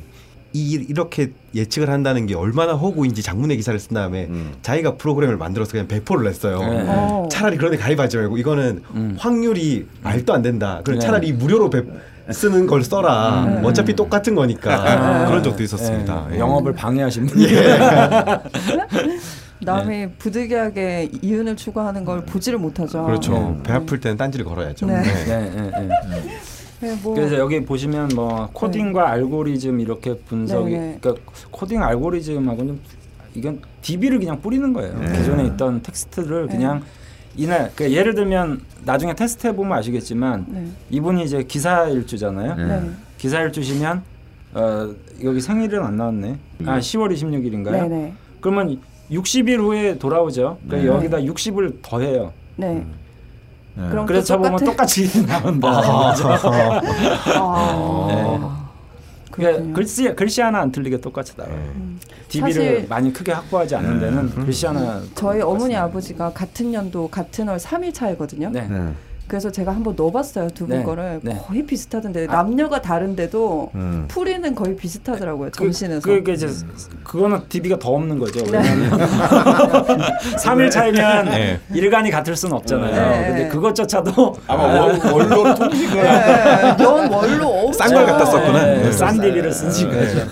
[0.54, 4.54] 이 이렇게 예측을 한다는 게 얼마나 허구인지 장문의 기사를 쓴 다음에 음.
[4.62, 6.60] 자기가 프로그램을 만들어서 그냥 배포를 냈어요.
[6.60, 6.86] 네.
[6.88, 7.28] 어.
[7.32, 9.16] 차라리 그런데 가입하지 말고 이거는 음.
[9.18, 10.82] 확률이 말도 안 된다.
[10.84, 11.06] 그럼 네.
[11.06, 11.84] 차라리 무료로 배,
[12.32, 13.46] 쓰는 걸 써라.
[13.46, 13.66] 음.
[13.66, 16.28] 어차피 똑같은 거니까 아, 그런 적도 있었습니다.
[16.30, 16.40] 예, 예.
[16.40, 17.48] 영업을 방해하신 분이
[19.62, 23.06] 남이 부득이하게 이윤을 추구하는 걸 보지를 못하죠.
[23.06, 23.34] 그렇죠.
[23.34, 23.64] 네.
[23.64, 24.86] 배 아플 때는 딴지를 걸어야죠.
[24.86, 25.02] 네.
[26.84, 26.90] 네.
[26.90, 26.96] 네, 네, 네.
[26.96, 30.98] 네, 뭐 그래서 여기 보시면 뭐 코딩과 알고리즘 이렇게 분석이 네, 네.
[31.02, 32.80] 그러니까 코딩 알고리즘하고는 좀
[33.36, 34.98] 이건 DB를 그냥 뿌리는 거예요.
[35.00, 35.18] 네.
[35.18, 36.56] 기존에 있던 텍스트를 네.
[36.56, 36.84] 그냥
[37.36, 40.68] 이날 그러니까 예를 들면 나중에 테스트 해보면 아시겠지만 네.
[40.92, 42.56] 이분이 이제 기사 일주잖아요.
[42.56, 42.66] 네.
[42.66, 42.90] 네.
[43.18, 44.04] 기사 일주시면
[44.54, 44.94] 어
[45.24, 46.38] 여기 생일은 안 나왔네.
[46.66, 47.72] 아 10월 26일인가요?
[47.72, 48.14] 네, 네.
[48.40, 50.58] 그러면 60일 후에 돌아오죠.
[50.68, 50.96] 그러니까 네.
[50.96, 52.34] 여기다 60을 더해요.
[52.56, 52.86] 네.
[53.76, 53.90] 네.
[53.90, 54.72] 그럼 그래서 또 보면 똑같아?
[54.72, 55.70] 똑같이 나온다.
[57.36, 58.08] 아.
[58.08, 58.40] 네.
[59.32, 59.74] 그러니까.
[59.74, 61.56] 글씨 글씨 하나 안 틀리게 똑같이 나와요.
[62.28, 67.48] DB를 사실- 많이 크게 확보하지 않는 데는 글씨 하나 저희 어머니 아버지가 같은 연도 같은
[67.48, 68.50] 월 3일 차이거든요.
[68.52, 68.68] 네.
[69.24, 69.28] 네.
[69.28, 71.42] 그래서 제가 한번 넣어봤어요 두분 네, 거를 네.
[71.48, 74.06] 거의 비슷하던데 남녀가 다른데도 음.
[74.08, 76.02] 풀이는 거의 비슷하더라고요 점심에서.
[76.02, 76.48] 그, 그 이제
[77.04, 78.44] 그거는 DB가 더 없는 거죠.
[78.46, 78.58] 네.
[78.58, 78.90] 왜냐하면
[80.38, 81.60] 3일 차이면 네.
[81.74, 82.92] 일간이 같을 수는 없잖아요.
[82.92, 83.28] 네.
[83.28, 88.66] 근데 그것조차도 아마 원, 원로 통신을 네, 연 월로 싼걸 갖다 썼구나.
[88.66, 88.92] 네, 네.
[88.92, 90.28] 싼 DB를 쓰신 거죠.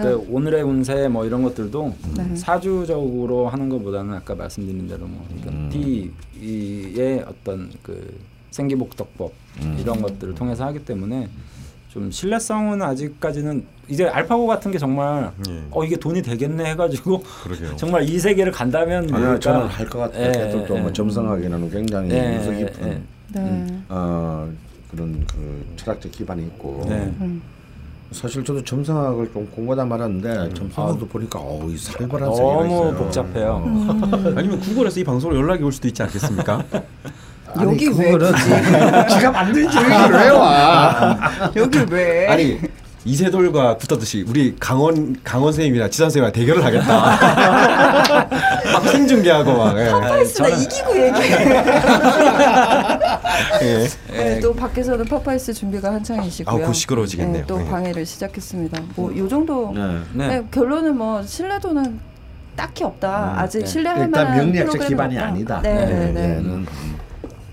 [0.00, 2.36] 그 오늘의 운세 뭐 이런 것들도 네.
[2.36, 8.18] 사주적으로 하는 것보다는 아까 말씀드린 대로 뭐 그러니까 D의 어떤 그
[8.50, 9.32] 생기복덕법
[9.78, 11.28] 이런 것들을 통해서 하기 때문에
[11.88, 15.62] 좀 신뢰성은 아직까지는 이제 알파고 같은 게 정말 예.
[15.70, 17.22] 어 이게 돈이 되겠네 해가지고.
[17.76, 19.38] 정말 이 세계를 간다면 아니요, 모를까.
[19.40, 20.32] 저는 할 것 같아요.
[20.36, 20.92] 예, 또, 또 예, 뭐 예.
[20.92, 23.02] 점성학에는 굉장히 예, 유서 예, 깊은 예.
[23.40, 23.82] 네.
[23.88, 24.50] 어,
[24.90, 27.12] 그런 그 철학적 기반이 있고 네.
[27.20, 27.42] 음.
[28.10, 32.54] 사실 저도 점성학을 좀 공부하다 말았는데 점성학도 보니까 어우 이 살벌한 세계가 아.
[32.64, 32.94] 너무 있어요.
[32.96, 33.62] 복잡해요.
[34.36, 36.64] 아니면 구글에서 이 방송으로 연락이 올 수도 있지 않겠습니까?
[37.56, 38.32] 아니, 여기 왜 그거는
[39.08, 41.18] 지가 만든 지 여기 왜 와?
[41.56, 42.26] 여기 왜?
[42.28, 42.58] 아니
[43.06, 48.28] 이세돌과 붙었듯이 우리 강원 강원 선생님이랑 지산 선생님이랑 대결을 하겠다.
[48.72, 49.78] 막 생중계하고 막.
[49.78, 49.90] 예.
[49.90, 51.62] 파파이스 나 이기고 얘기해.
[53.62, 53.88] 예.
[54.10, 56.62] 네, 또 밖에서는 파파이스 준비가 한창이시고요.
[56.62, 57.42] 아우, 곧 시끄러워지겠네요.
[57.42, 57.66] 네, 또 네.
[57.68, 58.80] 방해를 시작했습니다.
[58.96, 59.72] 뭐요 정도.
[59.74, 59.98] 네.
[60.14, 60.28] 네.
[60.28, 62.00] 네, 결론은 뭐 신뢰도는
[62.56, 63.34] 딱히 없다.
[63.34, 63.66] 음, 아직 네.
[63.66, 65.28] 신뢰할 일단 만한 명리학적 프로그램은 기반이 없다.
[65.28, 65.60] 아니다.
[65.62, 66.64] 네, 네, 네.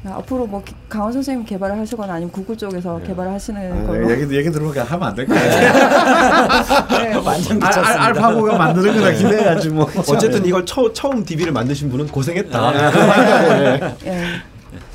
[0.03, 4.07] 네, 앞으로 뭐 기- 강원 선생님 개발을 하시거나 아니면 구글 쪽에서 개발을 하시는 걸로.
[4.07, 6.87] 아, 얘기 얘기 들으면 하면 안될것 같아.
[7.03, 7.87] 네, 완전 알- 미쳤습니다.
[7.87, 9.87] 알- 알파고가 만드는 거나 기대해야지 뭐.
[10.09, 13.95] 어쨌든 이걸 처, 처음 DB를 만드신 분은 고생했다.
[14.07, 14.21] 예.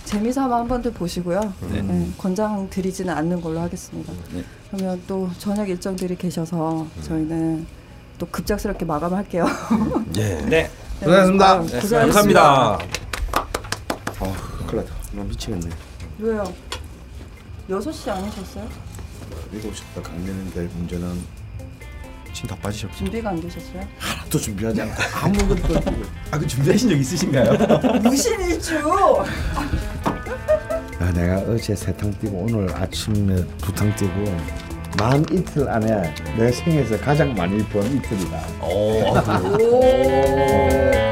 [0.06, 1.40] 재미삼아 한 번 더 보시고요.
[1.70, 4.12] 네, 권장 드리지는 않는 걸로 하겠습니다.
[4.32, 4.42] 네.
[4.72, 7.64] 그러면 또 저녁 일정들이 계셔서 저희는
[8.18, 9.46] 또 급작스럽게 마감할게요.
[10.16, 10.34] 예.
[10.48, 10.70] 네.
[11.00, 11.52] 고생하셨습니다.
[11.52, 12.40] 아유, 고생하셨습니다.
[12.42, 12.78] 감사합니다.
[14.20, 14.34] 어,
[14.66, 14.95] 큰일 났다.
[15.16, 15.68] 나 미치겠네.
[16.18, 16.52] 왜요?
[17.70, 18.68] 6시 아니셨어요?
[19.52, 21.20] 일곱 시부터 강연인데 문제는
[22.34, 22.94] 지금 다 빠지셨죠?
[22.96, 23.82] 준비가 안 되셨어요?
[23.98, 25.80] 하나도 준비하지 않고 아무것도
[26.30, 27.52] 아, 그 준비하신 적 있으신가요?
[28.04, 28.78] 무신일주!
[30.98, 34.36] 아, 내가 어제 세 탕 뛰고 오늘 아침에 두 탕 뛰고
[34.98, 38.42] 만 이틀 안에 내 생에서 가장 많이 번 이틀이다.
[38.60, 39.12] 어,
[39.60, 41.05] 오.